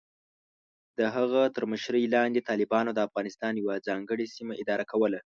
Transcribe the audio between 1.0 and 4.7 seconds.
هغه تر مشرۍ لاندې، طالبانو د افغانستان یوه ځانګړې سیمه